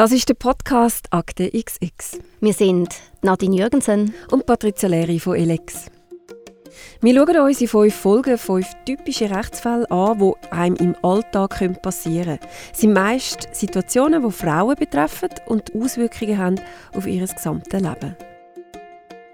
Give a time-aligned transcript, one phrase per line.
[0.00, 2.20] Das ist der Podcast Akte XX.
[2.40, 2.88] Wir sind
[3.20, 5.90] Nadine Jürgensen und Patricia Leri von Elex.
[7.02, 12.38] Wir schauen uns in fünf Folgen fünf typische Rechtsfälle an, die einem im Alltag passieren
[12.38, 12.50] können.
[12.72, 16.60] Es sind meist Situationen, die Frauen betreffen und Auswirkungen haben
[16.96, 18.16] auf ihr gesamtes Leben.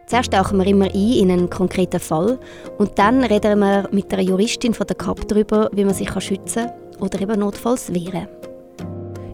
[0.06, 2.40] Zuerst tauchen wir immer ein in einen konkreten Fall
[2.78, 6.66] und dann reden wir mit einer Juristin von der KAP darüber, wie man sich schützen
[6.66, 8.55] kann oder eben notfalls wehren kann.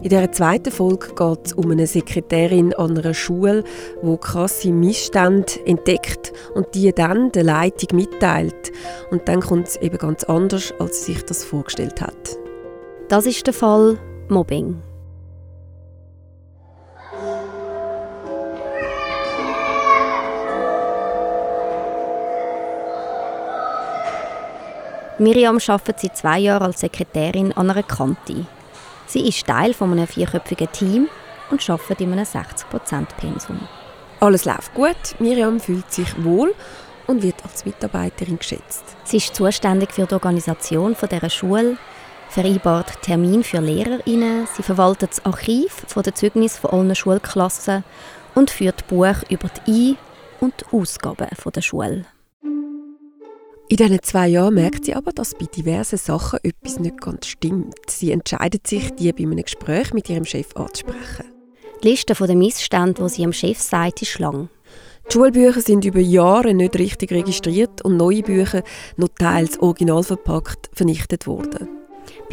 [0.03, 3.63] In dieser zweiten Folge geht es um eine Sekretärin an einer Schule,
[4.01, 8.73] die krasse Missstände entdeckt und die dann der Leitung mitteilt.
[9.11, 12.37] Und dann kommt es eben ganz anders, als sie sich das vorgestellt hat.
[13.07, 13.97] Das ist der Fall
[14.27, 14.81] Mobbing.
[25.17, 28.45] Miriam arbeitet seit zwei Jahren als Sekretärin an einer Kante.
[29.13, 31.07] Sie ist Teil von einem vierköpfigen Team
[31.51, 33.59] und arbeitet in einem 60%-Pensum.
[34.19, 36.55] Alles läuft gut, Miriam fühlt sich wohl
[37.05, 38.83] und wird als Mitarbeiterin geschätzt.
[39.03, 41.77] Sie ist zuständig für die Organisation dieser Schule,
[42.29, 47.83] vereinbart Termin für LehrerInnen, sie verwaltet das Archiv von den Zeugnissen von allen Schulklassen
[48.33, 49.97] und führt Buch über die Ein-
[50.39, 52.05] und Ausgaben der Schule.
[53.73, 57.73] In diesen zwei Jahren merkt sie aber, dass bei diversen Sachen etwas nicht ganz stimmt.
[57.89, 61.25] Sie entscheidet sich, die bei einem Gespräch mit ihrem Chef anzusprechen.
[61.81, 64.49] Die Liste der Missstände, die sie am Chef sagt, ist lang.
[65.07, 68.61] Die Schulbücher sind über Jahre nicht richtig registriert und neue Bücher,
[68.95, 71.82] noch teils original verpackt, vernichtet worden.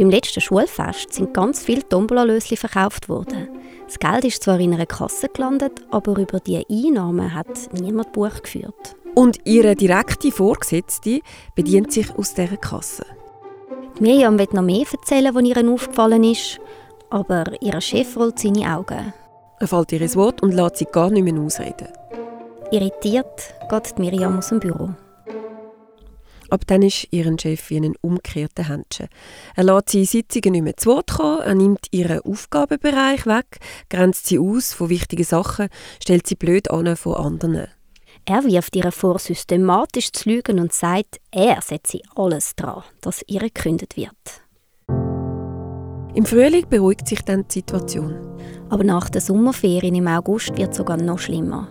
[0.01, 3.51] Beim letzten Schulfest sind ganz viele Tombola-Lösli verkauft worden.
[3.85, 8.41] Das Geld ist zwar in einer Kasse gelandet, aber über die Einnahmen hat niemand Buch
[8.43, 8.97] geführt.
[9.15, 11.21] Und ihre direkte Vorgesetzte
[11.55, 13.05] bedient sich aus dieser Kasse.
[14.01, 16.59] Miriam wird noch mehr erzählen, was ihr aufgefallen ist,
[17.11, 19.13] aber ihr Chef rollt seine Augen.
[19.59, 21.89] Er fällt ihr ins Wort und lässt sie gar nicht mehr ausreden.
[22.71, 24.95] Irritiert geht Miriam aus dem Büro.
[26.51, 29.09] Ab dann ist ihren Chef wie einen umgekehrten Händchen.
[29.55, 33.59] Er lässt sie in Sitzungen nicht mehr zu Wort kommen, er nimmt ihren Aufgabenbereich weg,
[33.89, 35.69] grenzt sie aus von wichtigen Sachen,
[36.03, 37.69] stellt sie blöd an von anderen.
[38.25, 43.41] Er wirft ihr vor, systematisch zu lügen und sagt, er setze alles daran, dass ihr
[43.41, 44.11] gekündigt wird.
[46.15, 48.17] Im Frühling beruhigt sich dann die Situation.
[48.69, 51.69] Aber nach der Sommerferien im August wird es sogar noch schlimmer.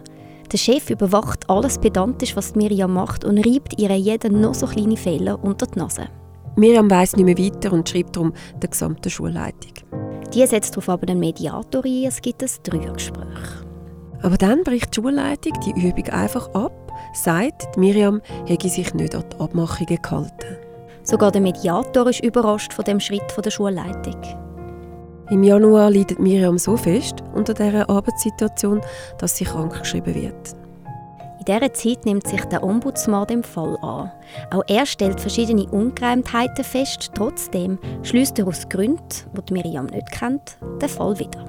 [0.52, 4.98] Der Chef überwacht alles pedantisch, was Miriam macht und reibt ihr jeden noch so kleine
[4.98, 6.08] Fehler unter die Nase.
[6.56, 9.74] Miriam weiß nicht mehr weiter und schreibt darum der gesamten Schulleitung.
[10.34, 13.26] Die setzt darauf aber den Mediator ein, es gibt ein Dreiergespräch.
[14.24, 19.24] Aber dann bricht die Schulleitung die Übung einfach ab, sagt, Miriam hätte sich nicht an
[19.32, 20.58] die Abmachungen gehalten.
[21.04, 24.49] Sogar der Mediator ist überrascht von dem Schritt der Schulleitung.
[25.30, 28.82] Im Januar leidet Miriam so fest unter dieser Arbeitssituation,
[29.20, 30.56] dass sie krankgeschrieben wird.
[31.38, 34.12] In dieser Zeit nimmt sich der Ombudsmann dem Fall an.
[34.52, 37.12] Auch er stellt verschiedene Ungereimtheiten fest.
[37.14, 39.04] Trotzdem schließt er aus Gründen,
[39.48, 41.46] die Miriam nicht kennt, den Fall wieder.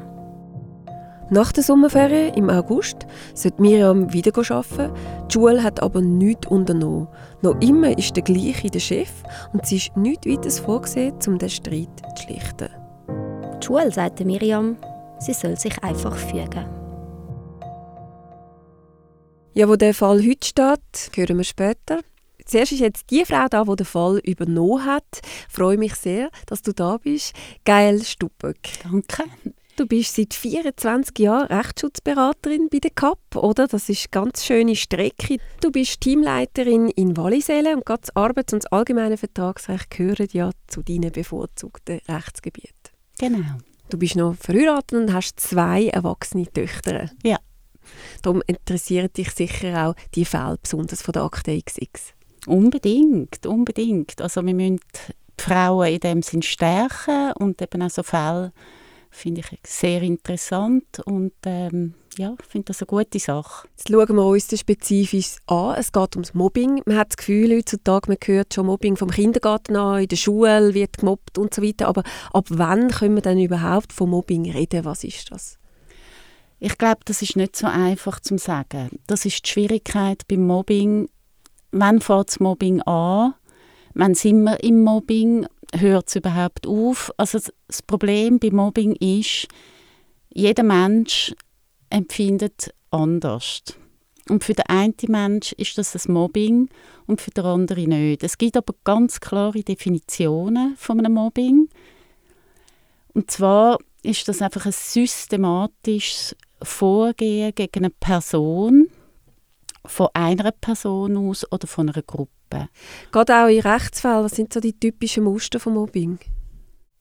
[1.31, 4.93] Nach der Sommerferien im August sollte Miriam wieder arbeiten.
[5.29, 7.09] Die Schule hat aber nichts unternommen.
[7.41, 9.11] Noch immer ist der gleiche der Chef
[9.55, 12.80] und sie ist nichts weiter vorgesehen, um den Streit zu schlichten.
[13.71, 14.77] Schule sagte Miriam,
[15.21, 16.67] sie soll sich einfach fügen.
[19.55, 22.01] Ja, wo der Fall heute steht, hören wir später.
[22.45, 25.21] Zuerst ist jetzt die Frau da, die den Fall übernommen hat.
[25.23, 27.33] Ich freue mich sehr, dass du da bist.
[27.65, 28.81] Geil Stubbeck.
[28.83, 29.31] Danke.
[29.77, 33.69] Du bist seit 24 Jahren Rechtsschutzberaterin bei der CAP, oder?
[33.69, 35.37] Das ist eine ganz schöne Strecke.
[35.61, 40.51] Du bist Teamleiterin in Wallisellen und gerade das Arbeits- und das allgemeine Vertragsrecht gehören ja
[40.67, 42.80] zu deinen bevorzugten Rechtsgebieten.
[43.21, 43.59] Genau.
[43.91, 47.11] Du bist noch verheiratet und hast zwei erwachsene Töchter.
[47.23, 47.39] Ja.
[48.23, 52.15] Darum interessieren dich sicher auch die Fälle, besonders von der Akte XX.
[52.47, 54.23] Unbedingt, unbedingt.
[54.23, 54.81] Also wir müssen
[55.37, 58.53] die Frauen in dem Sinn stärken und eben auch so Fälle
[59.11, 63.69] finde ich sehr interessant und ähm, ja, ich finde das eine gute Sache.
[63.77, 65.77] Jetzt schauen wir uns das spezifisch an.
[65.79, 66.83] Es geht ums Mobbing.
[66.87, 70.75] Man hat das Gefühl, heutzutage, man hört schon Mobbing vom Kindergarten an, in der Schule
[70.75, 71.89] wird gemobbt und so weiter.
[71.89, 72.03] Aber
[72.33, 74.85] ab wann können wir denn überhaupt von Mobbing reden?
[74.85, 75.59] Was ist das?
[76.59, 78.91] Ich glaube, das ist nicht so einfach zu sagen.
[79.07, 81.09] Das ist die Schwierigkeit beim Mobbing.
[81.73, 83.35] Wann fängt das Mobbing an?
[83.95, 85.47] Wann sind wir im Mobbing?
[85.75, 87.13] hört es überhaupt auf?
[87.17, 89.49] Also das Problem bei Mobbing ist,
[90.33, 91.35] jeder Mensch
[91.91, 93.63] empfindet anders.
[94.29, 96.69] Und für den einen Mensch ist das ein Mobbing
[97.07, 98.23] und für den anderen nicht.
[98.23, 101.69] Es gibt aber ganz klare Definitionen von einem Mobbing.
[103.13, 108.89] Und zwar ist das einfach ein systematisches Vorgehen gegen eine Person,
[109.85, 112.69] von einer Person aus oder von einer Gruppe.
[113.11, 116.19] Gerade auch in Rechtsfällen, was sind so die typischen Muster von Mobbing?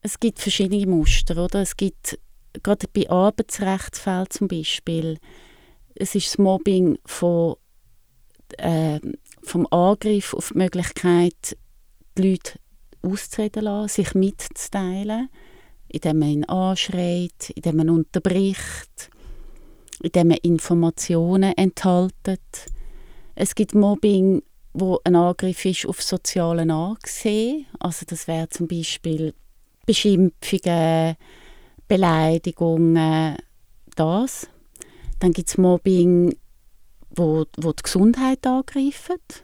[0.01, 1.61] Es gibt verschiedene Muster, oder?
[1.61, 2.17] Es gibt
[2.63, 5.17] gerade bei Arbeitsrechtsfällen zum Beispiel,
[5.95, 7.55] es ist das Mobbing von,
[8.57, 8.99] äh,
[9.43, 11.57] vom Angriff auf die Möglichkeit,
[12.17, 12.59] die Leute
[13.01, 15.29] auszureden lassen, sich mitzuteilen,
[15.87, 19.09] indem man ihn anschreit, indem man unterbricht,
[20.01, 22.41] indem man Informationen enthaltet.
[23.35, 27.65] Es gibt Mobbing, wo ein Angriff ist auf sozialen Ansehen.
[27.79, 29.33] Also das wäre zum Beispiel
[29.85, 31.15] Beschimpfungen,
[31.89, 33.35] Beleidigungen,
[33.95, 34.47] das.
[35.19, 36.37] Dann gibt es Mobbing,
[37.09, 39.43] wo, wo die Gesundheit angreift.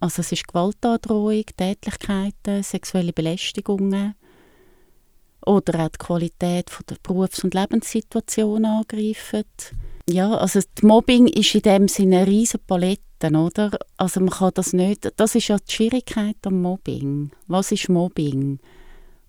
[0.00, 4.14] Also es ist Gewaltandrohung, Tätlichkeiten, sexuelle Belästigungen
[5.44, 9.44] oder auch die Qualität von der Berufs- und Lebenssituation angreifen.
[10.08, 13.02] Ja, also das Mobbing ist in dem Sinne eine riesige Palette,
[13.32, 13.76] oder?
[13.96, 17.32] Also man kann das nicht, das ist ja die Schwierigkeit am Mobbing.
[17.48, 18.60] Was ist Mobbing?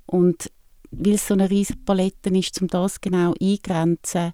[0.06, 0.52] Und
[0.92, 4.34] weil es so eine riesige Palette ist, um das genau einzugrenzen,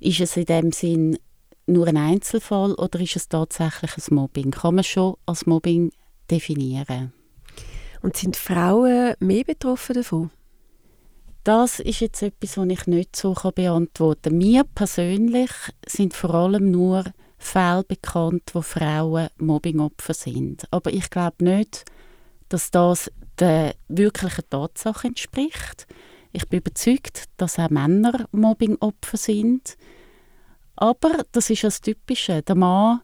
[0.00, 1.18] ist es in dem Sinn
[1.66, 4.50] nur ein Einzelfall oder ist es tatsächlich ein Mobbing?
[4.50, 5.90] Kann man schon als Mobbing
[6.30, 7.12] definieren.
[8.02, 10.30] Und sind Frauen mehr betroffen davon?
[11.44, 14.38] Das ist jetzt etwas, was ich nicht so beantworten kann.
[14.38, 15.50] Mir persönlich
[15.86, 17.04] sind vor allem nur
[17.38, 20.66] Fälle bekannt, wo Frauen Mobbingopfer sind.
[20.70, 21.84] Aber ich glaube nicht,
[22.48, 25.86] dass das der wirklichen Tatsache entspricht.
[26.32, 29.76] Ich bin überzeugt, dass auch Männer Mobbingopfer sind.
[30.76, 32.42] Aber das ist das Typische.
[32.42, 33.00] Der Mann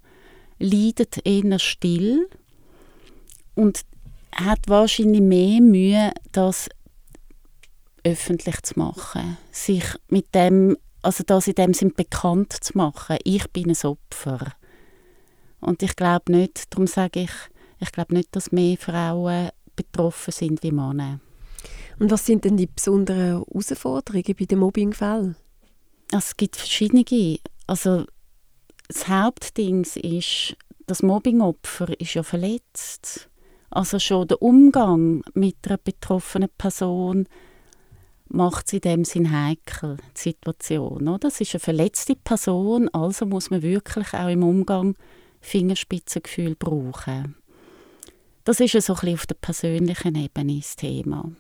[0.59, 2.29] leidet eher still
[3.55, 3.81] und
[4.33, 6.69] hat wahrscheinlich mehr Mühe, das
[8.05, 13.17] öffentlich zu machen, sich mit dem, also das in dem Sinn bekannt zu machen.
[13.25, 14.53] Ich bin ein Opfer.
[15.61, 17.33] Und ich glaube nicht, darum sage ich,
[17.81, 21.21] ich glaube nicht, dass mehr Frauen betroffen sind wie Männer.
[21.99, 25.37] Und was sind denn die besonderen Herausforderungen bei den Mobbingfällen?
[26.13, 27.39] Also es gibt verschiedene.
[27.67, 28.05] Also
[28.89, 30.57] das Hauptding ist,
[30.87, 33.29] das Mobbingopfer ist ja verletzt.
[33.71, 37.27] Also schon der Umgang mit einer betroffenen Person
[38.29, 41.09] macht es in dem Sinn heikel, die Situation.
[41.09, 41.19] Oder?
[41.19, 44.97] Das ist eine verletzte Person, also muss man wirklich auch im Umgang
[45.41, 47.37] Fingerspitzengefühl brauchen.
[48.45, 51.31] Das ist ja so ein bisschen auf der persönlichen Ebene das Thema.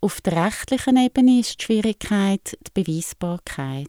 [0.00, 3.88] Auf der rechtlichen Ebene ist die Schwierigkeit die Beweisbarkeit.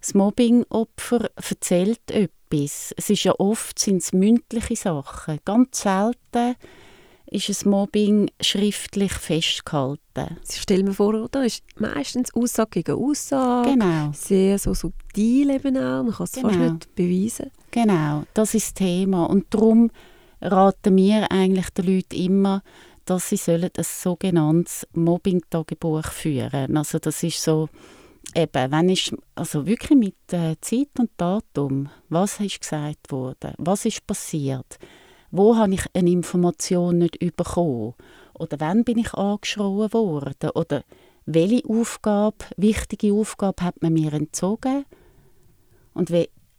[0.00, 2.94] Das Mobbingopfer erzählt etwas.
[2.96, 5.40] Es ist ja oft sind's mündliche Sachen.
[5.44, 6.54] Ganz selten
[7.28, 10.36] ist das Mobbing schriftlich festgehalten.
[10.42, 11.44] Sie stellen mir vor, oder?
[11.44, 13.70] ist meistens Aussage gegen Aussage.
[13.70, 14.12] Genau.
[14.12, 16.04] Sehr so subtil eben auch.
[16.04, 16.48] Man kann es genau.
[16.50, 17.50] fast nicht beweisen.
[17.72, 19.24] Genau, das ist das Thema.
[19.24, 19.90] Und darum
[20.40, 22.62] raten wir eigentlich den Leuten immer,
[23.04, 26.76] dass sie sollen ein sogenanntes Mobbing-Tagebuch führen.
[26.76, 27.68] Also das ist so,
[28.34, 33.84] eben, wenn ich, also wirklich mit äh, Zeit und Datum, was ist gesagt worden, was
[33.84, 34.78] ist passiert,
[35.30, 37.94] wo habe ich eine Information nicht bekommen?
[38.34, 40.50] Oder wann bin ich angeschrien worden?
[40.54, 40.82] Oder
[41.24, 44.84] welche Aufgabe, wichtige Aufgabe hat man mir entzogen?
[45.94, 46.10] Und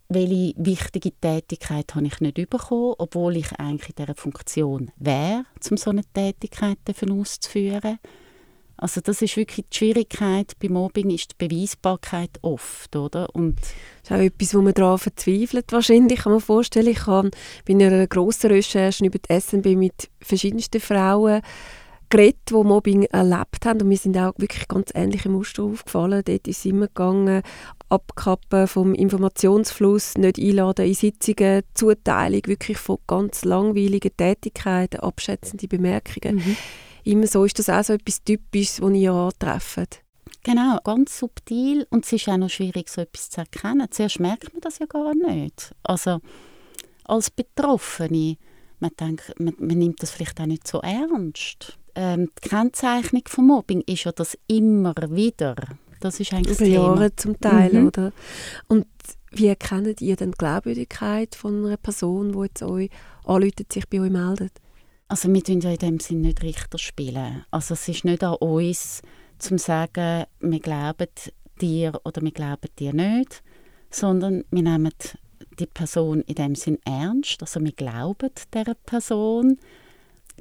[0.08, 5.76] welche wichtige Tätigkeit habe ich nicht bekommen, obwohl ich eigentlich in dieser Funktion wäre, um
[5.76, 6.78] so eine Tätigkeit
[7.10, 7.98] auszuführen.
[8.80, 13.28] Also das ist wirklich die Schwierigkeit bei Mobbing, ist die Beweisbarkeit oft, oder?
[13.34, 13.70] Und das
[14.04, 16.86] ist auch etwas, wo man daran verzweifelt wahrscheinlich, kann man vorstellen.
[16.86, 17.32] Ich habe
[17.66, 21.42] bei einer grossen Recherche über die SNB mit verschiedensten Frauen
[22.10, 26.22] geredet, die Mobbing erlebt haben und mir sind auch wirklich ganz ähnliche Muster aufgefallen.
[26.24, 27.42] Dort ist es immer gegangen,
[27.88, 36.36] Abkappen vom Informationsfluss, nicht einladen in Sitzungen, Zuteilung wirklich von ganz langweiligen Tätigkeiten, abschätzende Bemerkungen.
[36.36, 36.56] Mhm
[37.08, 37.44] immer so.
[37.44, 40.02] Ist das auch so etwas Typisches, das ihr antrefft?
[40.44, 43.88] Genau, ganz subtil und es ist auch noch schwierig, so etwas zu erkennen.
[43.90, 45.74] Zuerst merkt man das ja gar nicht.
[45.82, 46.20] Also
[47.04, 48.36] als Betroffene,
[48.78, 51.78] man, denkt, man, man nimmt das vielleicht auch nicht so ernst.
[52.00, 55.56] Ähm, die Kennzeichnung von Mobbing ist ja das immer wieder.
[55.98, 57.86] Das ist eigentlich Über Jahre zum Teil, mhm.
[57.88, 58.12] oder?
[58.68, 58.86] Und
[59.32, 62.88] wie erkennt ihr denn die Glaubwürdigkeit von einer Person, die jetzt euch
[63.24, 64.52] anruft, sich bei euch meldet?
[65.08, 67.44] Also wir tun ja in dem Sinne nicht Richter spielen.
[67.50, 69.02] Also es ist nicht an uns,
[69.40, 71.08] zu sagen, wir glauben
[71.60, 73.42] dir oder wir glauben dir nicht,
[73.90, 74.94] sondern wir nehmen
[75.58, 77.40] die Person in dem Sinn ernst.
[77.40, 79.58] Also wir glauben dieser Person.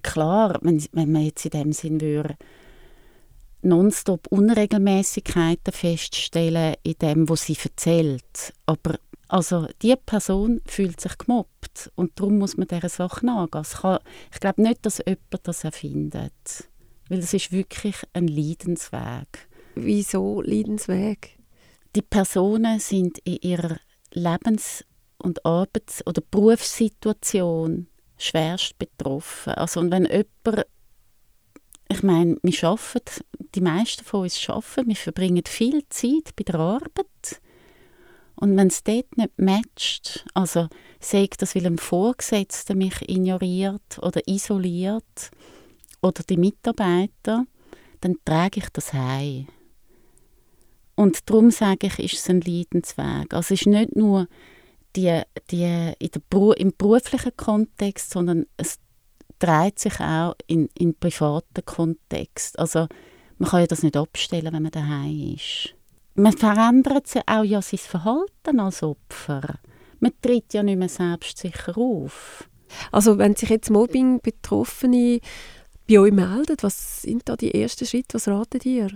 [0.04, 2.38] Klar, wenn, wenn man jetzt in dem Sinn würde
[3.62, 8.54] nonstop Unregelmäßigkeiten feststellen in dem, was sie erzählt.
[8.66, 13.63] Aber also die Person fühlt sich gemobbt und darum muss man dieser Sache nachgehen.
[13.63, 14.00] Kann,
[14.34, 16.70] ich glaube nicht, dass jemand das erfindet,
[17.10, 19.50] weil es ist wirklich ein Leidensweg.
[19.75, 21.38] Wieso Leidensweg?
[21.96, 23.77] Die Personen sind in ihrer
[24.12, 24.86] Lebens-
[25.18, 29.53] und Arbeits- oder Berufssituation schwerst betroffen.
[29.53, 30.67] Also und wenn jemand,
[31.89, 33.24] ich meine, wir arbeiten,
[33.55, 37.41] die meisten von uns arbeiten, wir verbringen viel Zeit bei der Arbeit
[38.39, 40.67] und wenn es dort nicht matcht, also
[41.00, 45.31] sagt das, weil ein Vorgesetzter mich ignoriert oder isoliert
[46.03, 47.45] oder die Mitarbeiter,
[48.01, 49.47] dann trage ich das heim.
[50.95, 53.33] Und darum sage ich, ist es ein Leidensweg.
[53.33, 54.27] Also es ist nicht nur
[54.98, 58.80] die, die in der im beruflichen Kontext, sondern es
[59.39, 62.58] dreht sich auch in, in privaten Kontext.
[62.60, 62.88] Also
[63.38, 65.77] man kann ja das nicht abstellen, wenn man daheim ist
[66.18, 69.60] man verändert sich auch ja sein Verhalten als Opfer.
[70.00, 72.50] Man tritt ja nicht mehr selbstsicher auf.
[72.92, 75.20] Also wenn sich jetzt Mobbing-Betroffene
[75.88, 78.16] bei euch melden, was sind da die ersten Schritte?
[78.16, 78.89] Was ratet ihr?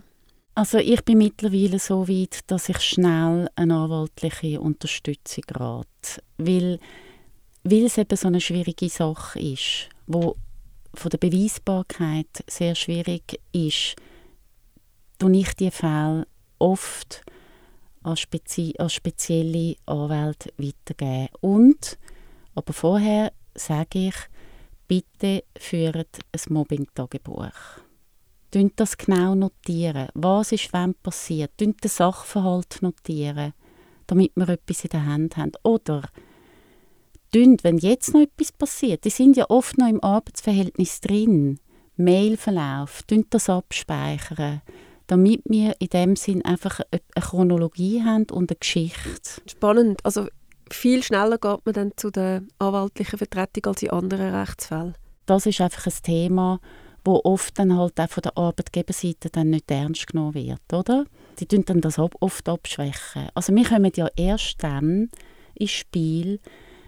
[0.53, 6.21] Also ich bin mittlerweile so weit, dass ich schnell eine anwaltliche Unterstützung rate.
[6.37, 6.79] Weil,
[7.63, 10.35] weil es eben so eine schwierige Sache ist, wo
[10.93, 13.95] von der Beweisbarkeit sehr schwierig ist,
[15.19, 16.27] tue ich die Fälle
[16.59, 17.23] oft
[18.03, 21.29] an, spezi an spezielle Anwälte weitergeben.
[21.39, 21.97] Und,
[22.55, 24.15] aber vorher sage ich,
[24.87, 27.81] bitte führt ein Mobbing-Tagebuch.
[28.53, 30.09] Notieren das genau notieren.
[30.13, 31.51] Was ist wann passiert?
[31.83, 33.53] den Sachverhalt notieren,
[34.07, 35.53] damit wir etwas in der Hand haben.
[35.63, 36.03] Oder
[37.33, 41.59] wenn jetzt noch etwas passiert, die sind ja oft noch im Arbeitsverhältnis drin,
[41.95, 44.61] Mailverlauf, das abspeichern
[45.11, 49.41] damit wir in dem Sinn einfach eine Chronologie haben und eine Geschichte.
[49.45, 49.99] Spannend.
[50.05, 50.27] Also
[50.71, 54.95] viel schneller geht man dann zu der anwaltlichen Vertretung als in anderen Rechtsfällen.
[55.25, 56.61] Das ist einfach ein Thema,
[57.03, 61.05] wo oft dann halt auch von der Arbeitgeberseite dann nicht ernst genommen wird, oder?
[61.39, 63.29] Die tun dann das oft abschwächen.
[63.33, 65.09] Also wir kommen ja erst dann
[65.55, 66.39] ins Spiel,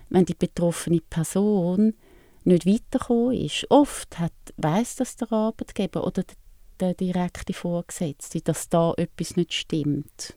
[0.10, 1.96] wenn die betroffene Person
[2.44, 3.66] nicht weitergekommen ist.
[3.70, 6.24] Oft hat, weiss das der Arbeitgeber oder
[6.80, 10.36] der direkte Vorgesetzte, dass da etwas nicht stimmt.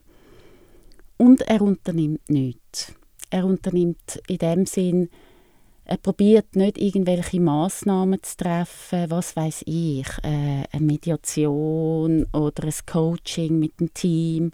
[1.17, 2.93] Und er unternimmt nichts.
[3.29, 5.09] Er unternimmt in dem Sinn,
[5.87, 12.73] er probiert nicht irgendwelche Maßnahmen zu treffen, was weiß ich, äh, eine Mediation oder ein
[12.85, 14.51] Coaching mit dem Team.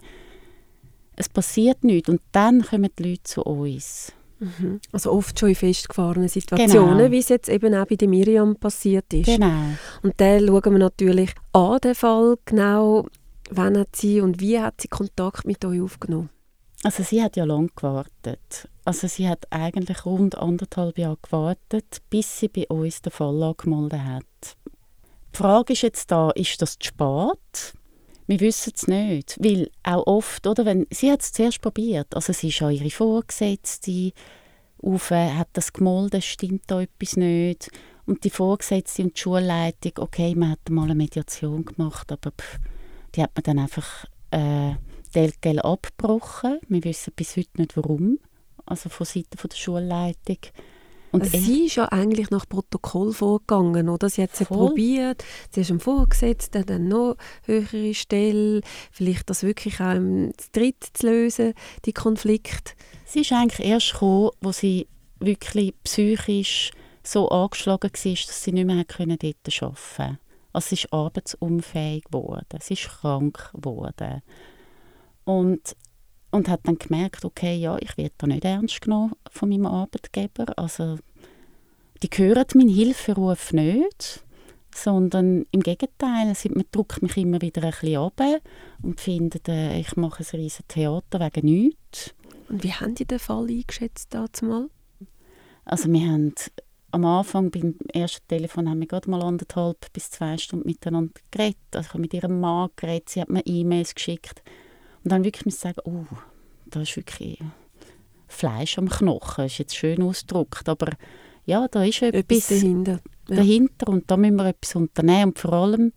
[1.16, 4.12] Es passiert nichts und dann kommen die Leute zu uns.
[4.38, 4.80] Mhm.
[4.92, 7.10] Also oft schon in festgefahrenen Situationen, genau.
[7.10, 9.26] wie es jetzt eben auch bei der Miriam passiert ist.
[9.26, 9.70] Genau.
[10.02, 13.06] Und dann schauen wir natürlich an den Fall genau,
[13.50, 16.30] wann hat sie und wie hat sie Kontakt mit euch aufgenommen?
[16.84, 18.68] Also sie hat ja lange gewartet.
[18.84, 24.02] Also sie hat eigentlich rund anderthalb Jahre gewartet, bis sie bei uns den Fall angemeldet
[24.02, 24.56] hat.
[25.32, 27.74] Die Frage ist jetzt da, ist das zu spät?
[28.26, 32.34] Wir wissen es nicht, weil auch oft, oder, wenn, sie hat es zuerst probiert, also
[32.34, 34.12] sie ist an ihre Vorgesetzte
[34.82, 37.70] auf, hat das gemolden, stimmt da etwas nicht
[38.06, 42.58] und die Vorgesetzte und die Schulleitung, okay, man hat mal eine Mediation gemacht, aber pff,
[43.14, 44.74] die hat man dann einfach äh,
[45.14, 46.58] Delgel abgebrochen.
[46.68, 48.18] Wir wissen bis heute nicht, warum,
[48.66, 50.38] also von Seiten der Schulleitung.
[51.12, 54.10] Und also sie ist ja eigentlich nach Protokoll vorgegangen, oder?
[54.10, 59.80] Sie hat es probiert, sie ist am Vorgesetzten, dann noch höhere Stelle, vielleicht das wirklich
[59.80, 61.54] auch im Dritt zu lösen,
[61.84, 62.74] die Konflikt.
[63.04, 64.88] Sie ist eigentlich erst gekommen, wo sie
[65.20, 66.72] wirklich psychisch
[67.04, 70.18] so angeschlagen war, dass sie nicht mehr dort arbeiten konnte.
[70.52, 74.22] Also sie ist arbeitsunfähig geworden, sie ist krank geworden.
[75.24, 75.76] Und
[76.34, 80.58] und hat dann gemerkt, okay, ja, ich werde da nicht ernst genommen von meinem Arbeitgeber.
[80.58, 80.98] Also
[82.02, 84.24] die hören meinen Hilferuf nicht,
[84.74, 88.20] sondern im Gegenteil, sie, man drückt mich immer wieder ein bisschen ab
[88.82, 92.14] und findet, äh, ich mache ein riesiges Theater wegen nichts.
[92.48, 94.68] Und wie haben Sie den Fall eingeschätzt dazu
[95.64, 96.34] Also wir haben
[96.90, 101.56] am Anfang beim ersten Telefon haben wir gerade mal anderthalb bis zwei Stunden miteinander geredet.
[101.72, 104.42] Also ich habe mit ihrem Mann geredet, sie hat mir E-Mails geschickt
[105.04, 106.04] und dann wirklich muss ich sagen, oh,
[106.66, 107.38] da ist wirklich
[108.26, 110.92] Fleisch am Knochen, das ist jetzt schön ausgedrückt, aber
[111.44, 113.00] ja, da ist etwas, etwas dahinter.
[113.28, 113.36] Ja.
[113.36, 115.92] dahinter und da müssen wir etwas unternehmen und vor allem,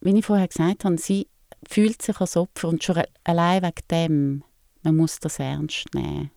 [0.00, 1.28] wie ich vorher gesagt habe, sie
[1.68, 4.44] fühlt sich als Opfer und schon allein wegen dem,
[4.82, 6.30] man muss das ernst nehmen.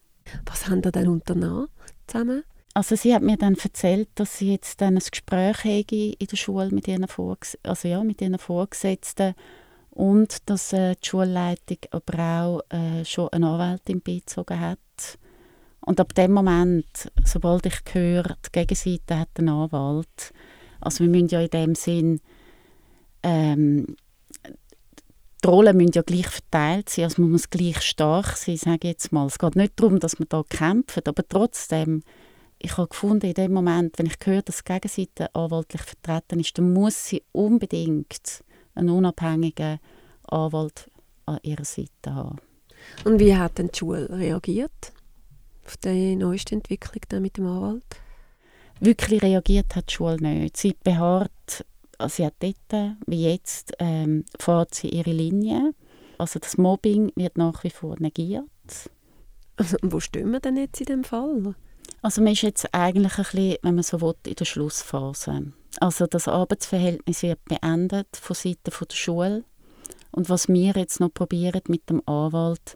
[0.45, 1.67] Was haben ihr denn unternommen
[2.07, 2.43] zusammen?
[2.73, 6.35] Also sie hat mir dann erzählt, dass sie jetzt dann ein Gespräch hätte in der
[6.35, 9.35] Schule mit ihren, Vorges also ja, mit ihren Vorgesetzten
[9.93, 14.79] und dass äh, die Schulleitung aber auch äh, schon eine Anwältin beizogen hat.
[15.81, 20.33] Und ab dem Moment, sobald ich höre, die Gegenseite hat einen Anwalt,
[20.81, 22.21] also wir müssen ja in dem Sinn
[23.21, 23.95] ähm,
[25.43, 28.91] die Rollen müssen ja gleich verteilt sein, also man muss gleich stark sein, sage ich
[28.91, 29.27] jetzt mal.
[29.27, 32.01] Es geht nicht darum, dass man da kämpft, aber trotzdem
[32.59, 36.57] ich habe gefunden, in dem Moment, wenn ich höre, dass die Gegenseite anwaltlich vertreten ist,
[36.57, 38.43] dann muss sie unbedingt
[38.75, 39.79] einen unabhängigen
[40.27, 40.89] Anwalt
[41.25, 42.37] an ihrer Seite haben.
[43.05, 44.93] Und wie hat denn die Schule reagiert
[45.65, 47.85] auf die neueste Entwicklung mit dem Anwalt?
[48.79, 50.57] Wirklich reagiert hat die Schule nicht.
[50.57, 51.65] Sie beharrt,
[51.97, 55.73] also sie hat dort, wie jetzt, ähm, fährt sie ihre Linie.
[56.17, 58.43] Also das Mobbing wird nach wie vor negiert.
[59.55, 61.55] Also, wo stehen wir denn jetzt in dem Fall?
[62.01, 65.53] Also man ist jetzt eigentlich ein bisschen, wenn man so will, in der Schlussphase.
[65.79, 69.43] Also das Arbeitsverhältnis wird beendet von Seiten der Schule.
[70.11, 72.75] Und was wir jetzt noch probieren mit dem Anwalt,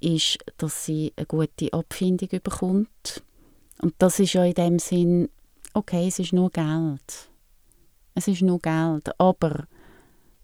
[0.00, 3.22] ist, dass sie eine gute Abfindung bekommt.
[3.82, 5.28] Und das ist ja in dem Sinn,
[5.74, 7.30] okay, es ist nur Geld.
[8.14, 9.66] Es ist nur Geld, aber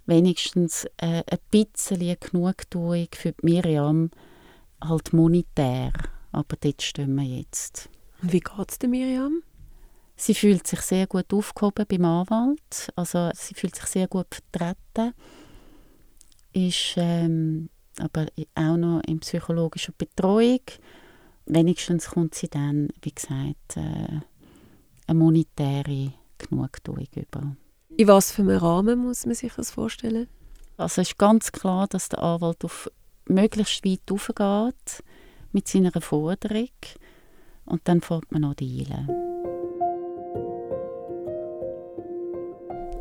[0.06, 4.10] wenigstens äh, ein bisschen Genugtuung für Miriam,
[4.82, 5.92] halt monetär.
[6.32, 7.88] Aber dort stehen wir jetzt.
[8.20, 9.42] Und wie geht es Miriam?
[10.16, 12.92] Sie fühlt sich sehr gut aufgehoben beim Anwalt.
[12.96, 15.14] Also sie fühlt sich sehr gut vertreten.
[16.52, 20.60] Ist ähm, aber auch noch in psychologischer Betreuung.
[21.46, 24.20] Wenigstens kommt sie dann, wie gesagt, äh,
[25.06, 27.56] eine monetäre Genugtuung über.
[27.96, 30.28] In was für einem Rahmen muss man sich das vorstellen?
[30.76, 32.90] Also es ist ganz klar, dass der Anwalt auf
[33.28, 35.02] möglichst weit aufgeht
[35.52, 36.70] mit seiner Forderung
[37.66, 39.31] und dann fängt man an dealen.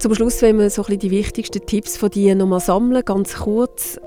[0.01, 3.99] Zum Schluss wollen wir so ein die wichtigsten Tipps von dir nochmal sammeln, ganz kurz.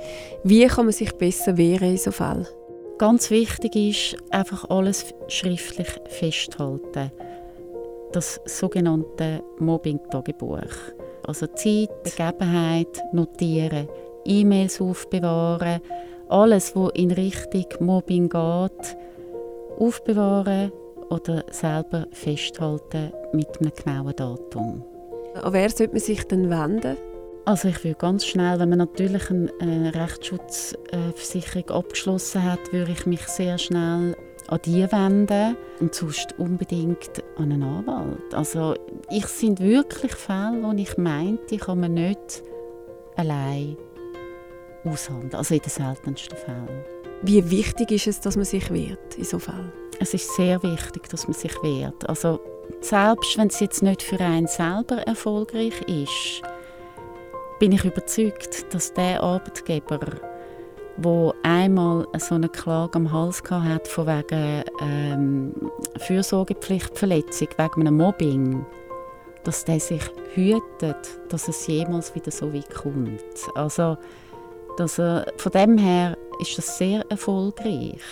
[0.42, 2.48] Wie kann man sich besser wehren in so Fällen?
[2.98, 7.12] Ganz wichtig ist, einfach alles schriftlich festhalten.
[8.10, 10.74] Das sogenannte Mobbing-Tagebuch.
[11.28, 13.88] Also Zeit, Begebenheit notieren,
[14.24, 15.80] E-Mails aufbewahren,
[16.28, 18.96] alles, was in Richtung Mobbing geht,
[19.78, 20.72] aufbewahren
[21.10, 24.82] oder selber festhalten mit einem genauen Datum.
[25.42, 26.96] An wer sollte man sich dann wenden?
[27.44, 33.20] Also ich würde ganz schnell, wenn man natürlich eine Rechtsschutzversicherung abgeschlossen hat, würde ich mich
[33.26, 34.16] sehr schnell
[34.46, 38.32] an die wenden und sonst unbedingt an einen Anwalt.
[38.32, 38.74] Also
[39.10, 42.42] ich sind wirklich Fälle, wo ich meinte, die kann man nicht
[43.16, 43.76] allein
[44.84, 46.84] aushandeln, also in den seltensten Fällen.
[47.22, 49.72] Wie wichtig ist es, dass man sich wehrt in so Fällen?
[49.98, 52.08] Es ist sehr wichtig, dass man sich wehrt.
[52.08, 52.40] Also
[52.84, 56.42] selbst wenn es jetzt nicht für einen selber erfolgreich ist,
[57.58, 60.00] bin ich überzeugt, dass der Arbeitgeber,
[60.98, 65.54] wo einmal so eine Klage am Hals hat von wegen ähm,
[65.96, 68.66] Fürsorgepflichtverletzung, wegen einem Mobbing,
[69.44, 70.02] dass der sich
[70.34, 73.24] hütet, dass es jemals wieder so weit kommt.
[73.54, 73.96] Also,
[74.76, 78.02] dass er, von dem her ist das sehr erfolgreich.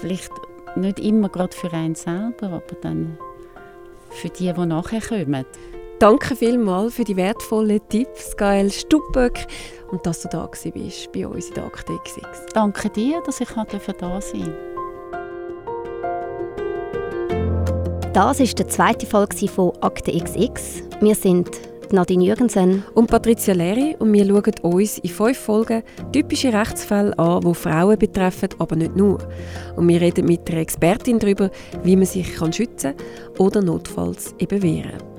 [0.00, 0.32] Vielleicht
[0.74, 3.18] nicht immer gerade für einen selber, aber dann
[4.14, 5.44] für die, die nachher kommen.
[5.98, 9.46] Danke vielmals für die wertvollen Tipps, Gael Stubbeck,
[9.90, 12.46] und dass du da bist bei uns in der Akte XX.
[12.52, 14.54] Danke dir, dass ich da sein
[18.12, 20.84] Das war die zweite Folge von Akte XX.
[21.00, 21.50] Wir sind
[21.92, 27.40] Nadine Jürgensen und Patricia Leri und wir schauen uns in fünf Folgen typische Rechtsfälle an,
[27.40, 29.18] die Frauen betreffen, aber nicht nur.
[29.76, 31.50] Und wir reden mit einer Expertin darüber,
[31.82, 32.94] wie man sich kann schützen
[33.38, 35.14] oder notfalls eben wehren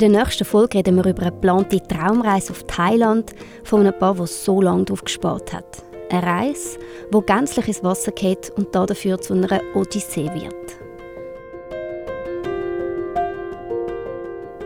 [0.00, 4.14] in der nächsten Folge reden wir über eine geplante Traumreise auf Thailand von einem Paar,
[4.14, 5.84] das so lange darauf gespart hat.
[6.10, 6.78] Eine Reise,
[7.12, 10.79] die gänzlich ins Wasser geht und dafür zu einer Odyssee wird.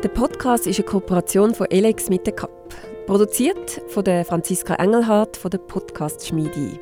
[0.04, 2.74] Der Podcast ist eine Kooperation von Elex mit der CAP.
[3.06, 6.78] Produziert von der Franziska Engelhardt von der Podcast Schmiede.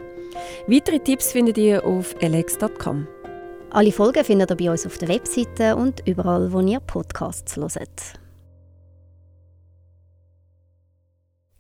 [0.67, 3.07] Weitere Tipps findet ihr auf elex.com.
[3.71, 8.19] Alle Folgen findet ihr bei uns auf der Webseite und überall, wo ihr Podcasts hört.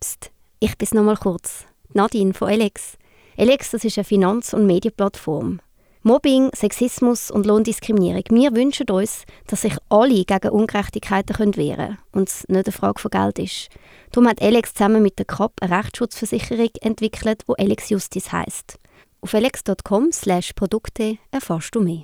[0.00, 1.64] Psst, ich bin noch mal kurz.
[1.92, 2.98] Nadine von Elex.
[3.36, 5.60] Elex das ist eine Finanz- und Medienplattform.
[6.04, 8.24] Mobbing, Sexismus und Lohndiskriminierung.
[8.30, 13.00] Wir wünschen uns, dass sich alle gegen Ungerechtigkeiten wehren können und es nicht eine Frage
[13.00, 13.68] von Geld ist.
[14.10, 18.80] Darum hat Alex zusammen mit der CAP eine Rechtsschutzversicherung entwickelt, die Alex Justice heisst.
[19.20, 22.02] Auf alex.com/produkte erfährst du mehr.